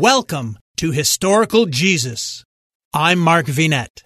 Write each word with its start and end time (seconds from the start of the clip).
Welcome 0.00 0.58
to 0.78 0.92
Historical 0.92 1.66
Jesus. 1.66 2.42
I'm 2.94 3.18
Mark 3.18 3.44
Vinet. 3.44 4.02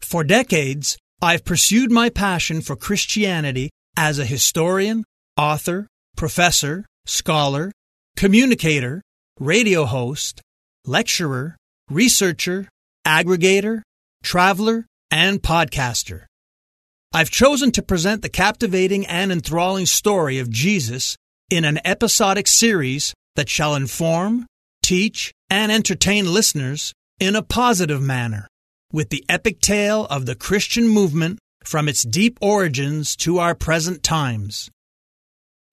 For 0.00 0.22
decades, 0.22 0.96
I've 1.20 1.44
pursued 1.44 1.90
my 1.90 2.08
passion 2.08 2.60
for 2.60 2.76
Christianity 2.76 3.70
as 3.96 4.20
a 4.20 4.24
historian, 4.24 5.02
author, 5.36 5.88
professor, 6.16 6.86
scholar, 7.04 7.72
communicator, 8.16 9.02
radio 9.40 9.86
host, 9.86 10.40
lecturer, 10.86 11.56
researcher, 11.90 12.68
aggregator, 13.04 13.82
traveler, 14.22 14.86
and 15.10 15.42
podcaster. 15.42 16.26
I've 17.12 17.30
chosen 17.30 17.72
to 17.72 17.82
present 17.82 18.22
the 18.22 18.28
captivating 18.28 19.04
and 19.04 19.32
enthralling 19.32 19.86
story 19.86 20.38
of 20.38 20.48
Jesus 20.48 21.16
in 21.50 21.64
an 21.64 21.80
episodic 21.84 22.46
series 22.46 23.14
that 23.34 23.48
shall 23.48 23.74
inform, 23.74 24.46
teach, 24.88 25.34
and 25.50 25.70
entertain 25.70 26.32
listeners 26.32 26.94
in 27.20 27.36
a 27.36 27.42
positive 27.42 28.00
manner 28.00 28.48
with 28.90 29.10
the 29.10 29.22
epic 29.28 29.60
tale 29.60 30.06
of 30.06 30.24
the 30.24 30.34
Christian 30.34 30.88
movement 30.88 31.38
from 31.62 31.90
its 31.90 32.04
deep 32.04 32.38
origins 32.40 33.14
to 33.16 33.38
our 33.38 33.54
present 33.54 34.02
times. 34.02 34.70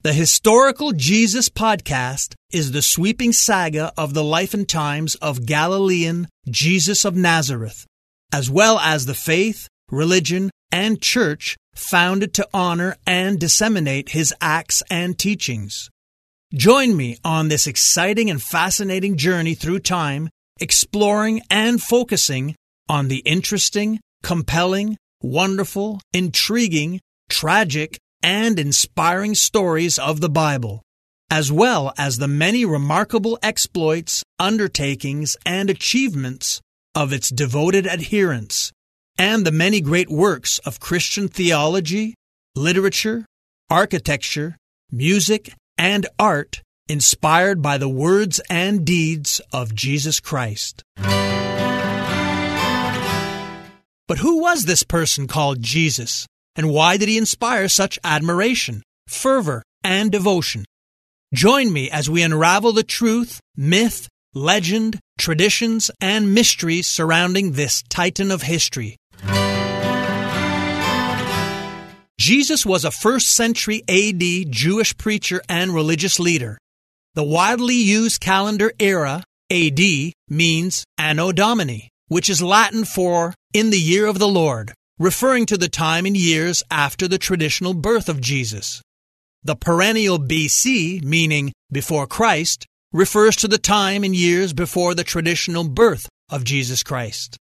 The 0.02 0.12
Historical 0.12 0.92
Jesus 0.92 1.48
podcast 1.48 2.34
is 2.52 2.74
the 2.74 2.82
sweeping 2.82 3.32
saga 3.32 3.94
of 3.98 4.14
the 4.14 4.24
life 4.24 4.54
and 4.54 4.68
times 4.68 5.16
of 5.16 5.46
Galilean 5.46 6.28
Jesus 6.50 7.06
of 7.06 7.16
Nazareth, 7.16 7.86
as 8.34 8.50
well 8.50 8.78
as 8.80 9.06
the 9.06 9.14
faith, 9.14 9.70
religion, 9.90 10.52
and 10.74 11.02
church 11.02 11.56
founded 11.74 12.34
to 12.34 12.50
honor 12.54 12.98
and 13.08 13.40
disseminate 13.40 14.10
his 14.10 14.34
acts 14.42 14.84
and 14.92 15.18
teachings. 15.18 15.90
Join 16.54 16.96
me 16.96 17.18
on 17.24 17.48
this 17.48 17.66
exciting 17.66 18.30
and 18.30 18.42
fascinating 18.42 19.18
journey 19.18 19.56
through 19.56 19.80
time, 19.80 20.30
exploring 20.60 21.42
and 21.50 21.82
focusing 21.82 22.56
on 22.88 23.08
the 23.08 23.18
interesting, 23.20 24.00
compelling, 24.22 24.96
wonderful, 25.22 26.02
intriguing, 26.14 27.02
tragic, 27.30 27.98
and 28.22 28.60
inspiring 28.60 29.34
stories 29.34 29.98
of 29.98 30.22
the 30.22 30.30
Bible, 30.30 30.84
as 31.32 31.52
well 31.52 31.92
as 31.98 32.18
the 32.18 32.28
many 32.28 32.64
remarkable 32.64 33.40
exploits, 33.42 34.24
undertakings, 34.40 35.36
and 35.46 35.70
achievements 35.70 36.62
of 36.94 37.12
its 37.12 37.30
devoted 37.30 37.88
adherents, 37.88 38.72
and 39.18 39.46
the 39.46 39.52
many 39.52 39.82
great 39.82 40.10
works 40.10 40.60
of 40.60 40.80
Christian 40.80 41.28
theology, 41.28 42.14
literature, 42.56 43.26
architecture, 43.70 44.56
music, 44.92 45.54
and 45.78 46.08
art 46.18 46.62
inspired 46.88 47.62
by 47.62 47.78
the 47.78 47.90
words 47.90 48.40
and 48.50 48.86
deeds 48.86 49.42
of 49.52 49.74
Jesus 49.74 50.20
Christ. 50.20 50.84
But 54.08 54.20
who 54.20 54.40
was 54.40 54.66
this 54.66 54.84
person 54.84 55.28
called 55.28 55.62
Jesus, 55.62 56.28
and 56.56 56.70
why 56.70 56.98
did 56.98 57.10
he 57.10 57.18
inspire 57.18 57.68
such 57.68 57.98
admiration, 58.04 58.84
fervor, 59.08 59.64
and 59.84 60.12
devotion? 60.12 60.66
Join 61.34 61.74
me 61.74 61.90
as 61.90 62.10
we 62.10 62.22
unravel 62.22 62.72
the 62.72 62.84
truth, 62.84 63.40
myth, 63.58 64.08
legend, 64.36 65.00
traditions, 65.18 65.90
and 66.00 66.34
mysteries 66.36 66.88
surrounding 66.88 67.54
this 67.54 67.82
titan 67.90 68.30
of 68.30 68.44
history. 68.44 68.98
Jesus 72.26 72.66
was 72.66 72.84
a 72.84 72.90
first 72.90 73.36
century 73.36 73.84
AD 73.88 74.52
Jewish 74.52 74.98
preacher 74.98 75.44
and 75.48 75.76
religious 75.76 76.20
leader. 76.20 76.58
The 77.14 77.24
widely 77.24 77.76
used 77.76 78.20
calendar 78.20 78.74
era, 78.80 79.24
AD, 79.52 79.80
means 80.28 80.84
Anno 80.98 81.32
Domini, 81.32 81.90
which 82.08 82.28
is 82.28 82.42
Latin 82.42 82.84
for 82.84 83.36
in 83.54 83.70
the 83.70 83.80
year 83.80 84.08
of 84.08 84.18
the 84.18 84.28
Lord, 84.28 84.74
referring 84.98 85.46
to 85.46 85.56
the 85.56 85.70
time 85.70 86.08
and 86.08 86.18
years 86.18 86.64
after 86.72 87.08
the 87.08 87.20
traditional 87.20 87.76
birth 87.76 88.10
of 88.10 88.22
Jesus. 88.22 88.82
The 89.44 89.56
perennial 89.56 90.18
BC, 90.18 91.04
meaning 91.04 91.54
before 91.72 92.08
Christ, 92.08 92.66
refers 92.92 93.36
to 93.36 93.48
the 93.48 93.60
time 93.60 94.04
and 94.04 94.16
years 94.16 94.52
before 94.52 94.96
the 94.96 95.04
traditional 95.04 95.70
birth 95.70 96.10
of 96.32 96.44
Jesus 96.44 96.82
Christ. 96.82 97.38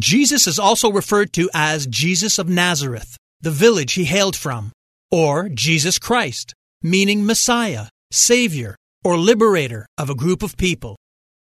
Jesus 0.00 0.48
is 0.48 0.58
also 0.58 0.90
referred 0.90 1.32
to 1.34 1.48
as 1.54 1.86
Jesus 1.86 2.40
of 2.40 2.48
Nazareth, 2.48 3.16
the 3.44 3.50
village 3.50 3.92
he 3.92 4.04
hailed 4.04 4.34
from, 4.34 4.72
or 5.10 5.50
Jesus 5.50 5.98
Christ, 5.98 6.54
meaning 6.82 7.26
Messiah, 7.26 7.88
Savior, 8.10 8.74
or 9.04 9.18
liberator 9.18 9.86
of 9.98 10.08
a 10.08 10.14
group 10.14 10.42
of 10.42 10.56
people. 10.56 10.96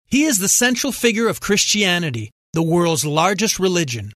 He 0.07 0.24
is 0.24 0.40
the 0.40 0.50
central 0.50 0.91
figure 0.91 1.28
of 1.28 1.40
Christianity, 1.40 2.31
the 2.53 2.63
world's 2.63 3.06
largest 3.06 3.59
religion. 3.59 4.13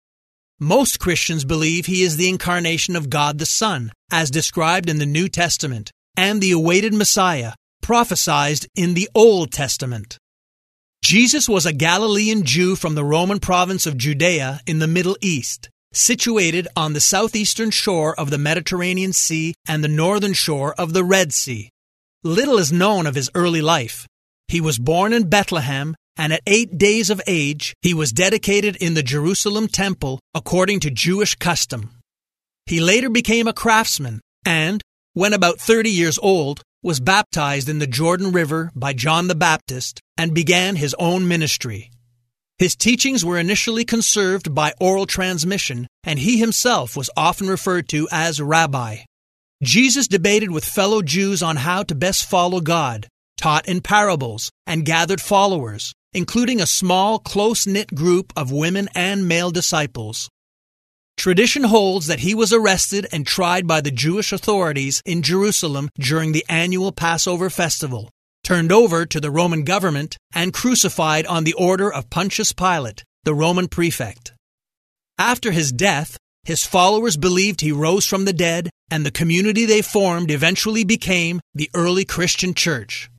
Most 0.59 0.99
Christians 0.99 1.45
believe 1.45 1.85
he 1.85 2.01
is 2.01 2.17
the 2.17 2.27
incarnation 2.27 2.95
of 2.95 3.11
God 3.11 3.37
the 3.37 3.45
Son, 3.45 3.91
as 4.11 4.31
described 4.31 4.89
in 4.89 4.97
the 4.97 5.05
New 5.05 5.29
Testament, 5.29 5.91
and 6.17 6.41
the 6.41 6.51
awaited 6.51 6.95
Messiah, 6.95 7.53
prophesied 7.83 8.65
in 8.75 8.95
the 8.95 9.07
Old 9.13 9.51
Testament. 9.51 10.17
Jesus 11.03 11.47
was 11.47 11.67
a 11.67 11.71
Galilean 11.71 12.43
Jew 12.43 12.75
from 12.75 12.95
the 12.95 13.05
Roman 13.05 13.39
province 13.39 13.85
of 13.85 13.95
Judea 13.95 14.59
in 14.65 14.79
the 14.79 14.87
Middle 14.87 15.17
East 15.21 15.69
situated 15.93 16.67
on 16.75 16.93
the 16.93 16.99
southeastern 16.99 17.71
shore 17.71 18.19
of 18.19 18.29
the 18.29 18.37
Mediterranean 18.37 19.13
Sea 19.13 19.53
and 19.67 19.83
the 19.83 19.87
northern 19.87 20.33
shore 20.33 20.73
of 20.73 20.93
the 20.93 21.03
Red 21.03 21.33
Sea. 21.33 21.69
Little 22.23 22.57
is 22.57 22.71
known 22.71 23.07
of 23.07 23.15
his 23.15 23.29
early 23.33 23.61
life. 23.61 24.07
He 24.47 24.61
was 24.61 24.77
born 24.77 25.13
in 25.13 25.29
Bethlehem, 25.29 25.95
and 26.17 26.33
at 26.33 26.41
eight 26.45 26.77
days 26.77 27.09
of 27.09 27.21
age, 27.27 27.73
he 27.81 27.93
was 27.93 28.11
dedicated 28.11 28.75
in 28.75 28.93
the 28.93 29.03
Jerusalem 29.03 29.67
temple 29.67 30.19
according 30.33 30.81
to 30.81 30.89
Jewish 30.89 31.35
custom. 31.35 31.91
He 32.65 32.81
later 32.81 33.09
became 33.09 33.47
a 33.47 33.53
craftsman 33.53 34.21
and, 34.45 34.81
when 35.13 35.33
about 35.33 35.59
30 35.59 35.89
years 35.89 36.19
old, 36.21 36.61
was 36.83 36.99
baptized 36.99 37.67
in 37.67 37.79
the 37.79 37.87
Jordan 37.87 38.31
River 38.31 38.71
by 38.75 38.93
John 38.93 39.27
the 39.27 39.35
Baptist 39.35 40.01
and 40.17 40.33
began 40.33 40.75
his 40.75 40.95
own 40.99 41.27
ministry. 41.27 41.91
His 42.59 42.75
teachings 42.75 43.23
were 43.23 43.39
initially 43.39 43.85
conserved 43.85 44.53
by 44.53 44.73
oral 44.81 45.05
transmission, 45.05 45.87
and 46.03 46.19
he 46.19 46.39
himself 46.39 46.97
was 46.97 47.09
often 47.15 47.47
referred 47.47 47.87
to 47.89 48.09
as 48.11 48.41
rabbi. 48.41 48.97
Jesus 49.63 50.09
debated 50.09 50.51
with 50.51 50.65
fellow 50.65 51.01
Jews 51.01 51.41
on 51.41 51.55
how 51.55 51.83
to 51.83 51.95
best 51.95 52.25
follow 52.25 52.59
God, 52.59 53.07
taught 53.37 53.69
in 53.69 53.79
parables, 53.79 54.51
and 54.67 54.85
gathered 54.85 55.21
followers, 55.21 55.93
including 56.11 56.59
a 56.59 56.67
small, 56.67 57.17
close 57.17 57.65
knit 57.65 57.95
group 57.95 58.33
of 58.35 58.51
women 58.51 58.89
and 58.93 59.25
male 59.25 59.51
disciples. 59.51 60.29
Tradition 61.15 61.63
holds 61.63 62.07
that 62.07 62.19
he 62.19 62.35
was 62.35 62.51
arrested 62.51 63.07
and 63.13 63.25
tried 63.25 63.67
by 63.67 63.79
the 63.79 63.91
Jewish 63.91 64.33
authorities 64.33 65.01
in 65.05 65.21
Jerusalem 65.21 65.87
during 65.97 66.33
the 66.33 66.45
annual 66.49 66.91
Passover 66.91 67.49
festival 67.49 68.09
turned 68.49 68.71
over 68.71 69.05
to 69.05 69.19
the 69.19 69.29
Roman 69.29 69.63
government, 69.63 70.17
and 70.33 70.51
crucified 70.51 71.23
on 71.27 71.43
the 71.43 71.53
order 71.53 71.93
of 71.93 72.09
Pontius 72.09 72.51
Pilate, 72.51 73.03
the 73.23 73.35
Roman 73.35 73.67
prefect. 73.67 74.33
After 75.19 75.51
his 75.51 75.71
death, 75.71 76.17
his 76.45 76.65
followers 76.65 77.15
believed 77.15 77.61
he 77.61 77.71
rose 77.71 78.07
from 78.07 78.25
the 78.25 78.33
dead, 78.33 78.71
and 78.89 79.05
the 79.05 79.11
community 79.11 79.65
they 79.65 79.83
formed 79.83 80.31
eventually 80.31 80.83
became 80.83 81.39
the 81.53 81.69
early 81.75 82.05
Christian 82.05 82.55
church. 82.55 83.11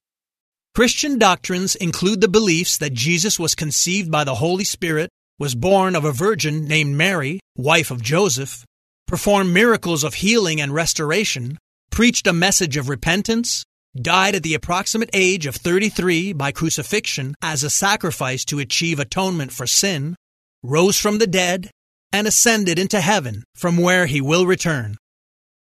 Christian 0.75 1.17
doctrines 1.17 1.77
include 1.77 2.21
the 2.21 2.27
beliefs 2.27 2.77
that 2.79 2.93
Jesus 2.93 3.39
was 3.39 3.55
conceived 3.55 4.11
by 4.11 4.25
the 4.25 4.35
Holy 4.35 4.65
Spirit, 4.65 5.11
was 5.39 5.55
born 5.55 5.95
of 5.95 6.05
a 6.05 6.11
virgin 6.11 6.65
named 6.67 6.97
Mary, 6.97 7.39
wife 7.57 7.93
of 7.93 8.03
Joseph, 8.03 8.65
performed 9.07 9.54
miracles 9.54 10.03
of 10.03 10.15
healing 10.15 10.60
and 10.60 10.75
restoration, 10.75 11.57
preached 11.93 12.27
a 12.27 12.33
message 12.33 12.77
of 12.77 12.89
repentance, 12.89 13.63
died 14.01 14.34
at 14.34 14.42
the 14.42 14.54
approximate 14.54 15.10
age 15.13 15.47
of 15.47 15.57
33 15.57 16.33
by 16.33 16.53
crucifixion 16.53 17.34
as 17.42 17.63
a 17.63 17.71
sacrifice 17.71 18.45
to 18.45 18.59
achieve 18.59 19.01
atonement 19.01 19.53
for 19.53 19.66
sin, 19.66 20.16
rose 20.63 20.98
from 20.98 21.19
the 21.19 21.27
dead, 21.27 21.71
and 22.13 22.27
ascended 22.27 22.78
into 22.78 23.01
heaven, 23.01 23.45
from 23.54 23.77
where 23.77 24.07
he 24.07 24.21
will 24.21 24.47
return. 24.47 24.97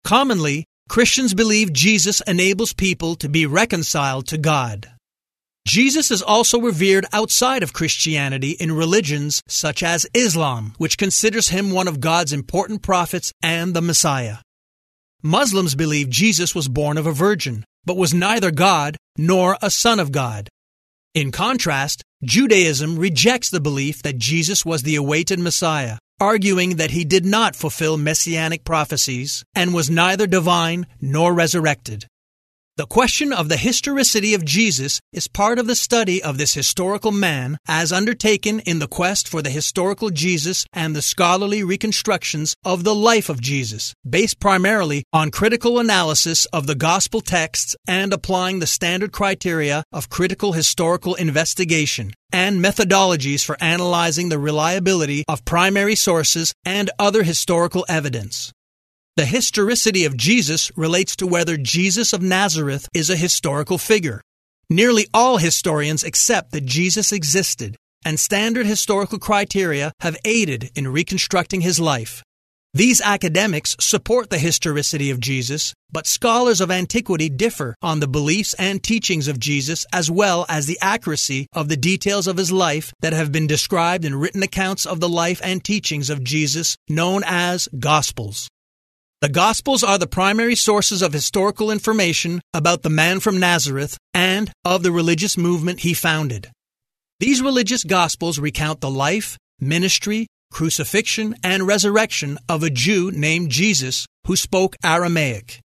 Commonly, 0.04 0.66
Christians 0.90 1.34
believe 1.34 1.74
Jesus 1.74 2.22
enables 2.28 2.74
people 2.74 3.16
to 3.16 3.30
be 3.30 3.46
reconciled 3.46 4.28
to 4.28 4.38
God. 4.38 4.90
Jesus 5.66 6.12
is 6.12 6.22
also 6.22 6.60
revered 6.60 7.06
outside 7.14 7.64
of 7.64 7.72
Christianity 7.72 8.52
in 8.52 8.74
religions 8.74 9.42
such 9.48 9.82
as 9.82 10.06
Islam, 10.14 10.74
which 10.78 10.98
considers 10.98 11.50
him 11.50 11.72
one 11.72 11.88
of 11.88 12.02
God's 12.02 12.34
important 12.34 12.82
prophets 12.82 13.32
and 13.42 13.74
the 13.74 13.82
Messiah. 13.82 14.38
Muslims 15.22 15.74
believe 15.74 16.10
Jesus 16.10 16.54
was 16.54 16.68
born 16.68 16.98
of 16.98 17.08
a 17.08 17.14
virgin, 17.14 17.64
but 17.86 17.98
was 17.98 18.14
neither 18.14 18.52
God 18.52 18.98
nor 19.18 19.58
a 19.62 19.70
son 19.70 20.00
of 20.00 20.12
God. 20.12 20.50
In 21.14 21.32
contrast, 21.32 22.02
Judaism 22.24 22.98
rejects 22.98 23.50
the 23.50 23.60
belief 23.60 24.02
that 24.04 24.18
Jesus 24.18 24.66
was 24.66 24.84
the 24.84 24.96
awaited 24.96 25.40
Messiah, 25.40 25.98
arguing 26.20 26.78
that 26.78 26.92
he 26.92 27.06
did 27.06 27.26
not 27.26 27.56
fulfill 27.56 27.98
messianic 27.98 28.64
prophecies 28.64 29.44
and 29.54 29.74
was 29.74 29.90
neither 29.90 30.26
divine 30.26 30.88
nor 31.02 31.34
resurrected. 31.34 32.08
The 32.76 32.88
question 32.88 33.32
of 33.32 33.50
the 33.50 33.58
historicity 33.58 34.34
of 34.34 34.44
Jesus 34.44 35.00
is 35.12 35.28
part 35.28 35.60
of 35.60 35.68
the 35.68 35.76
study 35.76 36.24
of 36.24 36.40
this 36.40 36.56
historical 36.56 37.12
man 37.12 37.60
as 37.68 37.94
undertaken 37.94 38.62
in 38.62 38.80
the 38.80 38.88
quest 38.88 39.28
for 39.28 39.44
the 39.44 39.52
historical 39.52 40.10
Jesus 40.10 40.66
and 40.74 40.96
the 40.96 41.04
scholarly 41.04 41.64
reconstructions 41.64 42.56
of 42.66 42.84
the 42.84 42.96
life 42.96 43.30
of 43.30 43.40
Jesus, 43.40 43.94
based 44.10 44.40
primarily 44.40 45.04
on 45.14 45.30
critical 45.30 45.78
analysis 45.78 46.46
of 46.46 46.66
the 46.66 46.74
gospel 46.74 47.22
texts 47.22 47.76
and 47.88 48.12
applying 48.12 48.58
the 48.58 48.66
standard 48.66 49.12
criteria 49.12 49.84
of 49.92 50.10
critical 50.10 50.54
historical 50.54 51.14
investigation 51.14 52.12
and 52.32 52.60
methodologies 52.60 53.46
for 53.46 53.56
analyzing 53.62 54.30
the 54.30 54.40
reliability 54.40 55.24
of 55.28 55.46
primary 55.46 55.94
sources 55.94 56.56
and 56.66 56.90
other 56.98 57.22
historical 57.22 57.86
evidence. 57.88 58.52
The 59.16 59.26
historicity 59.28 60.06
of 60.06 60.18
Jesus 60.18 60.72
relates 60.76 61.16
to 61.18 61.28
whether 61.28 61.56
Jesus 61.56 62.14
of 62.14 62.24
Nazareth 62.24 62.90
is 62.96 63.12
a 63.12 63.16
historical 63.16 63.78
figure. 63.78 64.22
Nearly 64.72 65.06
all 65.14 65.38
historians 65.38 66.04
accept 66.04 66.52
that 66.52 66.66
Jesus 66.66 67.12
existed, 67.12 67.76
and 68.04 68.20
standard 68.20 68.66
historical 68.66 69.20
criteria 69.20 69.92
have 70.00 70.18
aided 70.26 70.72
in 70.74 70.88
reconstructing 70.88 71.62
his 71.62 71.80
life. 71.80 72.24
These 72.74 73.02
academics 73.02 73.76
support 73.80 74.32
the 74.32 74.40
historicity 74.40 75.12
of 75.12 75.20
Jesus, 75.20 75.76
but 75.92 76.08
scholars 76.08 76.60
of 76.60 76.72
antiquity 76.72 77.30
differ 77.30 77.76
on 77.84 78.00
the 78.00 78.08
beliefs 78.08 78.56
and 78.56 78.82
teachings 78.82 79.28
of 79.28 79.40
Jesus 79.40 79.86
as 79.94 80.10
well 80.10 80.44
as 80.50 80.66
the 80.66 80.80
accuracy 80.82 81.46
of 81.54 81.70
the 81.70 81.78
details 81.78 82.26
of 82.26 82.38
his 82.38 82.52
life 82.52 82.92
that 83.02 83.14
have 83.14 83.32
been 83.32 83.46
described 83.46 84.06
in 84.06 84.16
written 84.16 84.42
accounts 84.42 84.88
of 84.88 85.00
the 85.00 85.10
life 85.10 85.40
and 85.44 85.64
teachings 85.64 86.10
of 86.10 86.24
Jesus 86.24 86.76
known 86.90 87.22
as 87.28 87.70
Gospels. 87.78 88.50
The 89.24 89.30
Gospels 89.30 89.86
are 89.86 89.98
the 89.98 90.06
primary 90.06 90.54
sources 90.54 91.02
of 91.02 91.14
historical 91.14 91.72
information 91.72 92.42
about 92.54 92.82
the 92.82 92.90
man 92.90 93.22
from 93.22 93.40
Nazareth 93.40 93.98
and 94.14 94.52
of 94.66 94.84
the 94.84 94.92
religious 94.92 95.38
movement 95.38 95.80
he 95.80 95.94
founded. 95.94 96.52
These 97.22 97.42
religious 97.42 97.86
Gospels 97.86 98.38
recount 98.38 98.82
the 98.82 98.92
life, 98.92 99.38
ministry, 99.62 100.28
crucifixion, 100.52 101.36
and 101.42 101.66
resurrection 101.66 102.38
of 102.50 102.64
a 102.64 102.70
Jew 102.70 103.12
named 103.12 103.50
Jesus 103.50 104.06
who 104.28 104.36
spoke 104.36 104.76
Aramaic. 104.84 105.62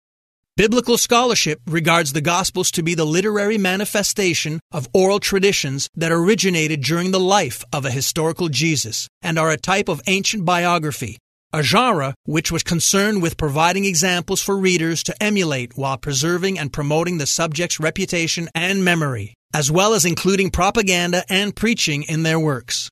Biblical 0.57 0.97
scholarship 0.97 1.59
regards 1.67 2.13
the 2.13 2.21
Gospels 2.21 2.71
to 2.71 2.81
be 2.81 2.95
the 2.95 3.05
literary 3.05 3.59
manifestation 3.59 4.61
of 4.71 4.89
oral 4.95 5.19
traditions 5.19 5.89
that 5.93 6.11
originated 6.11 6.81
during 6.81 7.11
the 7.11 7.19
life 7.19 7.63
of 7.71 7.85
a 7.85 7.91
historical 7.91 8.49
Jesus 8.49 9.07
and 9.21 9.37
are 9.37 9.51
a 9.51 9.57
type 9.57 9.89
of 9.89 10.01
ancient 10.07 10.43
biography 10.43 11.19
a 11.53 11.61
genre 11.61 12.15
which 12.25 12.51
was 12.51 12.63
concerned 12.63 13.21
with 13.21 13.37
providing 13.37 13.85
examples 13.85 14.41
for 14.41 14.57
readers 14.57 15.03
to 15.03 15.23
emulate 15.23 15.77
while 15.77 15.97
preserving 15.97 16.57
and 16.57 16.73
promoting 16.73 17.19
the 17.19 17.27
subject's 17.27 17.79
reputation 17.79 18.49
and 18.55 18.83
memory, 18.83 19.35
as 19.53 19.69
well 19.69 19.93
as 19.93 20.03
including 20.03 20.49
propaganda 20.49 21.23
and 21.29 21.55
preaching 21.55 22.03
in 22.09 22.23
their 22.23 22.39
works. 22.39 22.89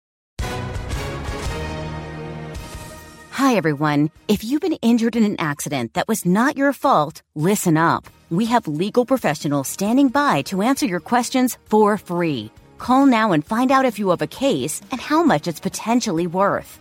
Hi, 3.31 3.55
everyone. 3.55 4.11
If 4.27 4.43
you've 4.43 4.61
been 4.61 4.77
injured 4.83 5.15
in 5.15 5.23
an 5.23 5.37
accident 5.39 5.95
that 5.95 6.07
was 6.07 6.23
not 6.25 6.55
your 6.55 6.73
fault, 6.73 7.23
listen 7.33 7.77
up. 7.77 8.05
We 8.29 8.45
have 8.45 8.67
legal 8.67 9.05
professionals 9.05 9.67
standing 9.67 10.09
by 10.09 10.43
to 10.43 10.61
answer 10.61 10.85
your 10.85 10.99
questions 10.99 11.57
for 11.65 11.97
free. 11.97 12.51
Call 12.77 13.07
now 13.07 13.31
and 13.31 13.43
find 13.43 13.71
out 13.71 13.85
if 13.85 13.97
you 13.97 14.09
have 14.09 14.21
a 14.21 14.27
case 14.27 14.81
and 14.91 15.01
how 15.01 15.23
much 15.23 15.47
it's 15.47 15.59
potentially 15.59 16.27
worth 16.27 16.80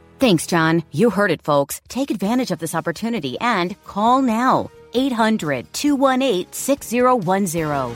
Thanks, 0.21 0.45
John. 0.45 0.83
You 0.91 1.09
heard 1.09 1.31
it, 1.31 1.41
folks. 1.41 1.81
Take 1.87 2.11
advantage 2.11 2.51
of 2.51 2.59
this 2.59 2.75
opportunity 2.75 3.39
and 3.39 3.75
call 3.85 4.21
now 4.21 4.69
800 4.93 5.73
218 5.73 6.53
6010. 6.53 7.95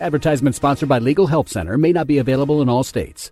Advertisement 0.00 0.56
sponsored 0.56 0.88
by 0.88 0.98
Legal 0.98 1.28
Help 1.28 1.48
Center 1.48 1.78
may 1.78 1.92
not 1.92 2.08
be 2.08 2.18
available 2.18 2.62
in 2.62 2.68
all 2.68 2.82
states. 2.82 3.30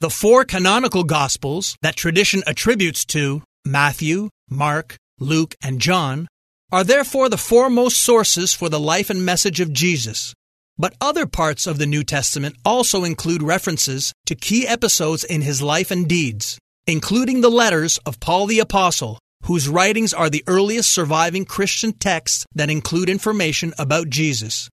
The 0.00 0.08
four 0.08 0.46
canonical 0.46 1.04
Gospels 1.04 1.76
that 1.82 1.96
tradition 1.96 2.42
attributes 2.46 3.04
to 3.04 3.42
Matthew, 3.62 4.30
Mark, 4.48 4.96
Luke, 5.18 5.54
and 5.62 5.82
John 5.82 6.28
are 6.72 6.82
therefore 6.82 7.28
the 7.28 7.36
foremost 7.36 7.98
sources 8.00 8.54
for 8.54 8.70
the 8.70 8.80
life 8.80 9.10
and 9.10 9.22
message 9.26 9.60
of 9.60 9.74
Jesus. 9.74 10.34
But 10.80 10.94
other 10.98 11.26
parts 11.26 11.66
of 11.66 11.76
the 11.76 11.84
New 11.84 12.02
Testament 12.02 12.56
also 12.64 13.04
include 13.04 13.42
references 13.42 14.14
to 14.24 14.34
key 14.34 14.66
episodes 14.66 15.24
in 15.24 15.42
his 15.42 15.60
life 15.60 15.90
and 15.90 16.08
deeds, 16.08 16.58
including 16.86 17.42
the 17.42 17.50
letters 17.50 17.98
of 18.06 18.18
Paul 18.18 18.46
the 18.46 18.60
Apostle, 18.60 19.18
whose 19.44 19.68
writings 19.68 20.14
are 20.14 20.30
the 20.30 20.42
earliest 20.46 20.90
surviving 20.90 21.44
Christian 21.44 21.92
texts 21.92 22.46
that 22.54 22.70
include 22.70 23.10
information 23.10 23.74
about 23.78 24.08
Jesus. 24.08 24.70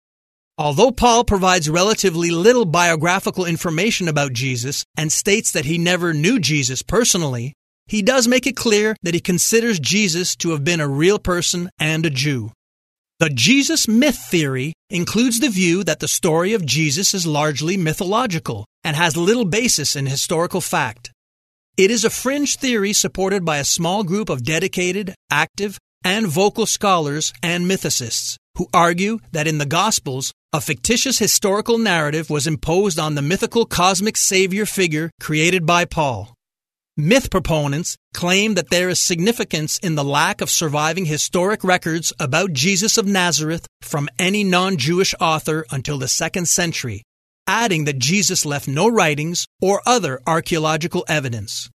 Although 0.58 0.92
Paul 0.92 1.24
provides 1.24 1.70
relatively 1.70 2.30
little 2.30 2.66
biographical 2.66 3.46
information 3.46 4.06
about 4.06 4.34
Jesus 4.34 4.84
and 4.98 5.10
states 5.10 5.52
that 5.52 5.64
he 5.64 5.78
never 5.78 6.12
knew 6.12 6.38
Jesus 6.38 6.82
personally, 6.82 7.54
he 7.86 8.02
does 8.02 8.28
make 8.28 8.46
it 8.46 8.56
clear 8.56 8.94
that 9.04 9.14
he 9.14 9.20
considers 9.20 9.80
Jesus 9.80 10.36
to 10.36 10.50
have 10.50 10.64
been 10.64 10.80
a 10.80 10.86
real 11.02 11.18
person 11.18 11.70
and 11.78 12.04
a 12.04 12.10
Jew. 12.10 12.52
The 13.20 13.30
Jesus 13.30 13.86
myth 13.86 14.18
theory 14.18 14.72
includes 14.90 15.38
the 15.38 15.48
view 15.48 15.84
that 15.84 16.00
the 16.00 16.08
story 16.08 16.52
of 16.52 16.66
Jesus 16.66 17.14
is 17.14 17.24
largely 17.24 17.76
mythological 17.76 18.66
and 18.82 18.96
has 18.96 19.16
little 19.16 19.44
basis 19.44 19.94
in 19.94 20.06
historical 20.06 20.60
fact. 20.60 21.12
It 21.76 21.92
is 21.92 22.04
a 22.04 22.10
fringe 22.10 22.56
theory 22.56 22.92
supported 22.92 23.44
by 23.44 23.58
a 23.58 23.64
small 23.64 24.02
group 24.02 24.28
of 24.28 24.42
dedicated, 24.42 25.14
active, 25.30 25.78
and 26.02 26.26
vocal 26.26 26.66
scholars 26.66 27.32
and 27.40 27.70
mythicists 27.70 28.36
who 28.58 28.68
argue 28.74 29.20
that 29.30 29.46
in 29.46 29.58
the 29.58 29.66
Gospels, 29.66 30.32
a 30.52 30.60
fictitious 30.60 31.18
historical 31.18 31.78
narrative 31.78 32.30
was 32.30 32.48
imposed 32.48 32.98
on 32.98 33.14
the 33.14 33.22
mythical 33.22 33.64
cosmic 33.64 34.16
savior 34.16 34.66
figure 34.66 35.10
created 35.20 35.64
by 35.64 35.84
Paul. 35.84 36.33
Myth 36.96 37.28
proponents 37.28 37.96
claim 38.12 38.54
that 38.54 38.70
there 38.70 38.88
is 38.88 39.00
significance 39.00 39.78
in 39.78 39.96
the 39.96 40.04
lack 40.04 40.40
of 40.40 40.48
surviving 40.48 41.06
historic 41.06 41.64
records 41.64 42.12
about 42.20 42.52
Jesus 42.52 42.96
of 42.96 43.04
Nazareth 43.04 43.66
from 43.82 44.08
any 44.16 44.44
non 44.44 44.76
Jewish 44.76 45.12
author 45.20 45.66
until 45.72 45.98
the 45.98 46.06
second 46.06 46.46
century, 46.46 47.02
adding 47.48 47.84
that 47.86 47.98
Jesus 47.98 48.46
left 48.46 48.68
no 48.68 48.88
writings 48.88 49.48
or 49.60 49.82
other 49.84 50.20
archaeological 50.24 51.04
evidence. 51.08 51.68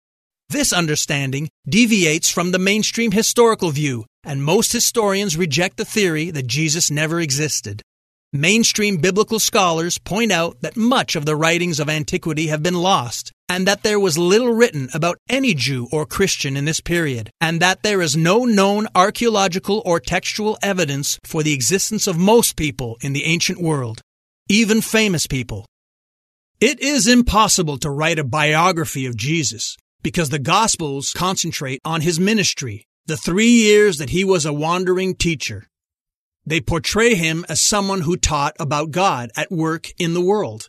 This 0.50 0.72
understanding 0.72 1.48
deviates 1.68 2.30
from 2.30 2.52
the 2.52 2.60
mainstream 2.60 3.10
historical 3.10 3.70
view, 3.72 4.06
and 4.22 4.40
most 4.40 4.72
historians 4.72 5.36
reject 5.36 5.78
the 5.78 5.84
theory 5.84 6.30
that 6.30 6.46
Jesus 6.46 6.92
never 6.92 7.18
existed. 7.18 7.82
Mainstream 8.32 8.98
biblical 8.98 9.40
scholars 9.40 9.98
point 9.98 10.30
out 10.30 10.60
that 10.60 10.76
much 10.76 11.16
of 11.16 11.26
the 11.26 11.34
writings 11.34 11.80
of 11.80 11.88
antiquity 11.88 12.46
have 12.46 12.62
been 12.62 12.74
lost, 12.74 13.32
and 13.48 13.66
that 13.66 13.82
there 13.82 13.98
was 13.98 14.18
little 14.18 14.52
written 14.52 14.88
about 14.92 15.18
any 15.28 15.54
Jew 15.54 15.88
or 15.90 16.04
Christian 16.04 16.56
in 16.56 16.64
this 16.64 16.80
period, 16.80 17.30
and 17.40 17.60
that 17.60 17.82
there 17.82 18.02
is 18.02 18.16
no 18.16 18.44
known 18.44 18.86
archaeological 18.94 19.82
or 19.84 20.00
textual 20.00 20.58
evidence 20.62 21.18
for 21.24 21.42
the 21.42 21.54
existence 21.54 22.06
of 22.06 22.18
most 22.18 22.56
people 22.56 22.98
in 23.00 23.12
the 23.12 23.24
ancient 23.24 23.60
world, 23.60 24.02
even 24.48 24.80
famous 24.80 25.26
people. 25.26 25.64
It 26.60 26.80
is 26.80 27.06
impossible 27.06 27.78
to 27.78 27.90
write 27.90 28.18
a 28.18 28.24
biography 28.24 29.06
of 29.06 29.16
Jesus 29.16 29.76
because 30.02 30.30
the 30.30 30.38
Gospels 30.38 31.12
concentrate 31.12 31.80
on 31.84 32.00
his 32.00 32.18
ministry, 32.20 32.84
the 33.06 33.16
three 33.16 33.50
years 33.50 33.98
that 33.98 34.10
he 34.10 34.24
was 34.24 34.44
a 34.44 34.52
wandering 34.52 35.14
teacher. 35.14 35.68
They 36.44 36.60
portray 36.60 37.14
him 37.14 37.44
as 37.48 37.60
someone 37.60 38.02
who 38.02 38.16
taught 38.16 38.56
about 38.58 38.90
God 38.90 39.30
at 39.36 39.52
work 39.52 39.88
in 39.98 40.14
the 40.14 40.20
world, 40.20 40.66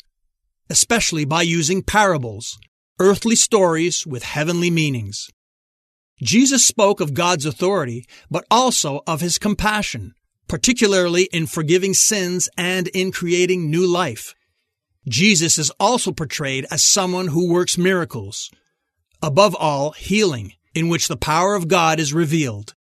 especially 0.69 1.25
by 1.25 1.41
using 1.41 1.81
parables, 1.81 2.59
earthly 2.99 3.35
stories 3.35 4.05
with 4.05 4.23
heavenly 4.23 4.69
meanings. 4.69 5.29
Jesus 6.21 6.65
spoke 6.65 6.99
of 6.99 7.13
God's 7.13 7.45
authority, 7.45 8.05
but 8.29 8.45
also 8.51 9.01
of 9.07 9.21
his 9.21 9.37
compassion, 9.37 10.13
particularly 10.47 11.29
in 11.31 11.47
forgiving 11.47 11.93
sins 11.93 12.49
and 12.57 12.87
in 12.89 13.11
creating 13.11 13.69
new 13.69 13.87
life. 13.87 14.35
Jesus 15.07 15.57
is 15.57 15.71
also 15.79 16.11
portrayed 16.11 16.65
as 16.69 16.83
someone 16.83 17.27
who 17.27 17.51
works 17.51 17.77
miracles. 17.77 18.51
Above 19.21 19.55
all, 19.55 19.91
healing, 19.91 20.53
in 20.75 20.89
which 20.89 21.07
the 21.07 21.17
power 21.17 21.55
of 21.55 21.67
God 21.67 21.99
is 21.99 22.13
revealed. 22.13 22.75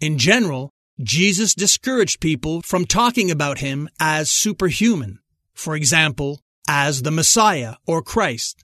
In 0.00 0.18
general, 0.18 0.72
Jesus 1.00 1.54
discouraged 1.54 2.20
people 2.20 2.62
from 2.62 2.84
talking 2.84 3.30
about 3.30 3.58
him 3.58 3.88
as 4.00 4.30
superhuman, 4.30 5.20
for 5.54 5.76
example, 5.76 6.40
as 6.68 7.02
the 7.02 7.10
Messiah 7.10 7.76
or 7.86 8.02
Christ. 8.02 8.63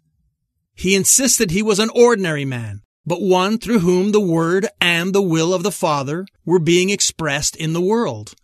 He 0.75 0.95
insisted 0.95 1.51
he 1.51 1.63
was 1.63 1.79
an 1.79 1.91
ordinary 1.95 2.45
man, 2.45 2.83
but 3.05 3.23
one 3.23 3.59
through 3.59 3.81
whom 3.81 4.13
the 4.13 4.21
Word 4.21 4.69
and 4.81 5.15
the 5.15 5.23
will 5.23 5.53
of 5.53 5.63
the 5.63 5.73
Father 5.73 6.27
were 6.45 6.59
being 6.59 6.91
expressed 6.91 7.57
in 7.57 7.73
the 7.73 7.81
world. 7.81 8.35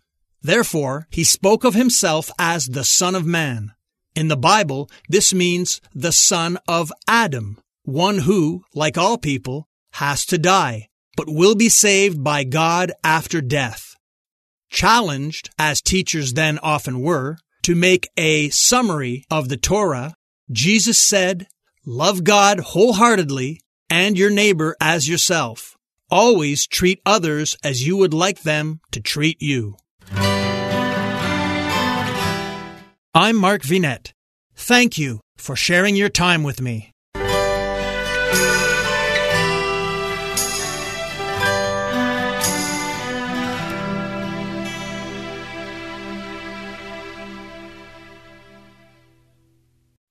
Therefore, 0.41 1.07
he 1.09 1.23
spoke 1.23 1.63
of 1.63 1.73
himself 1.73 2.31
as 2.39 2.67
the 2.67 2.83
Son 2.83 3.15
of 3.15 3.25
Man. 3.25 3.73
In 4.15 4.29
the 4.29 4.37
Bible, 4.37 4.89
this 5.07 5.33
means 5.33 5.79
the 5.93 6.11
son 6.11 6.57
of 6.67 6.91
Adam, 7.07 7.59
one 7.83 8.19
who, 8.19 8.63
like 8.73 8.97
all 8.97 9.17
people, 9.17 9.67
has 9.93 10.25
to 10.25 10.37
die, 10.37 10.87
but 11.15 11.29
will 11.29 11.53
be 11.53 11.69
saved 11.69 12.23
by 12.23 12.43
God 12.43 12.91
after 13.03 13.41
death. 13.41 13.95
Challenged, 14.69 15.49
as 15.59 15.81
teachers 15.81 16.33
then 16.33 16.57
often 16.59 17.01
were, 17.01 17.37
to 17.61 17.75
make 17.75 18.07
a 18.17 18.49
summary 18.49 19.23
of 19.29 19.49
the 19.49 19.57
Torah, 19.57 20.15
Jesus 20.51 20.99
said, 20.99 21.47
Love 21.89 22.25
God 22.25 22.59
wholeheartedly 22.59 23.61
and 23.89 24.17
your 24.17 24.29
neighbor 24.29 24.75
as 24.81 25.07
yourself. 25.07 25.77
Always 26.11 26.67
treat 26.67 26.99
others 27.05 27.55
as 27.63 27.87
you 27.87 27.95
would 27.95 28.13
like 28.13 28.41
them 28.41 28.81
to 28.91 28.99
treat 28.99 29.41
you. 29.41 29.77
I'm 33.13 33.37
Mark 33.37 33.61
Vinet. 33.61 34.11
Thank 34.53 34.97
you 34.97 35.21
for 35.37 35.55
sharing 35.55 35.95
your 35.95 36.09
time 36.09 36.43
with 36.43 36.59
me. 36.59 36.91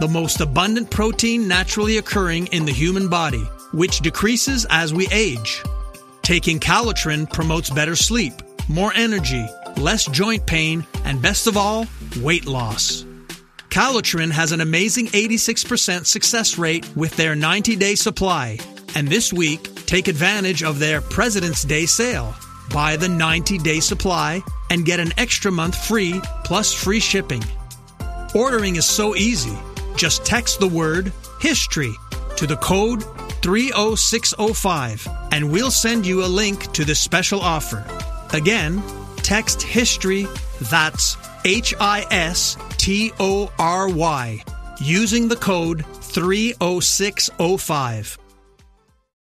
the 0.00 0.08
most 0.08 0.40
abundant 0.40 0.90
protein 0.90 1.48
naturally 1.48 1.98
occurring 1.98 2.46
in 2.48 2.64
the 2.64 2.72
human 2.72 3.08
body, 3.08 3.44
which 3.72 4.00
decreases 4.00 4.66
as 4.70 4.92
we 4.92 5.08
age. 5.08 5.62
Taking 6.22 6.58
Calotren 6.60 7.30
promotes 7.32 7.70
better 7.70 7.96
sleep, 7.96 8.34
more 8.68 8.92
energy, 8.94 9.46
less 9.76 10.06
joint 10.06 10.46
pain, 10.46 10.86
and 11.04 11.22
best 11.22 11.46
of 11.46 11.56
all, 11.56 11.86
weight 12.20 12.46
loss. 12.46 13.04
Calotren 13.70 14.30
has 14.30 14.52
an 14.52 14.60
amazing 14.60 15.06
86% 15.08 16.06
success 16.06 16.58
rate 16.58 16.88
with 16.96 17.14
their 17.16 17.34
90 17.34 17.76
day 17.76 17.94
supply. 17.94 18.58
And 18.94 19.06
this 19.08 19.32
week, 19.32 19.86
take 19.86 20.08
advantage 20.08 20.62
of 20.62 20.78
their 20.78 21.00
President's 21.00 21.62
Day 21.62 21.86
sale. 21.86 22.34
Buy 22.72 22.96
the 22.96 23.08
90 23.08 23.58
day 23.58 23.80
supply 23.80 24.42
and 24.70 24.84
get 24.84 24.98
an 24.98 25.12
extra 25.18 25.52
month 25.52 25.76
free 25.76 26.20
plus 26.44 26.72
free 26.72 27.00
shipping. 27.00 27.42
Ordering 28.34 28.76
is 28.76 28.86
so 28.86 29.14
easy. 29.14 29.56
Just 29.96 30.26
text 30.26 30.60
the 30.60 30.68
word 30.68 31.10
HISTORY 31.40 31.94
to 32.36 32.46
the 32.46 32.58
code 32.58 33.02
30605 33.42 35.08
and 35.32 35.50
we'll 35.50 35.70
send 35.70 36.06
you 36.06 36.22
a 36.24 36.26
link 36.26 36.70
to 36.72 36.84
this 36.84 37.00
special 37.00 37.40
offer. 37.40 37.82
Again, 38.32 38.82
text 39.16 39.62
HISTORY, 39.62 40.26
that's 40.70 41.16
H 41.44 41.74
I 41.80 42.06
S 42.10 42.56
T 42.76 43.12
O 43.18 43.50
R 43.58 43.88
Y, 43.88 44.44
using 44.80 45.28
the 45.28 45.36
code 45.36 45.86
30605. 45.86 48.18